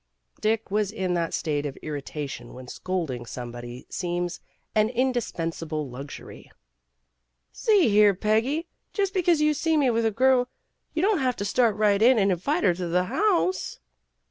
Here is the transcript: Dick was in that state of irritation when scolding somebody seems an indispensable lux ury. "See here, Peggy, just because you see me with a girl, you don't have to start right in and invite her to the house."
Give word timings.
Dick 0.39 0.71
was 0.71 0.91
in 0.91 1.13
that 1.13 1.31
state 1.31 1.63
of 1.63 1.77
irritation 1.83 2.55
when 2.55 2.67
scolding 2.67 3.23
somebody 3.27 3.85
seems 3.87 4.39
an 4.73 4.89
indispensable 4.89 5.87
lux 5.91 6.17
ury. 6.17 6.51
"See 7.51 7.87
here, 7.87 8.15
Peggy, 8.15 8.67
just 8.93 9.13
because 9.13 9.41
you 9.41 9.53
see 9.53 9.77
me 9.77 9.91
with 9.91 10.07
a 10.07 10.09
girl, 10.09 10.49
you 10.95 11.03
don't 11.03 11.19
have 11.19 11.35
to 11.35 11.45
start 11.45 11.75
right 11.75 12.01
in 12.01 12.17
and 12.17 12.31
invite 12.31 12.63
her 12.63 12.73
to 12.73 12.87
the 12.87 13.03
house." 13.13 13.77